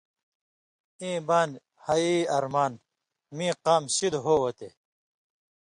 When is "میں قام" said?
3.35-3.83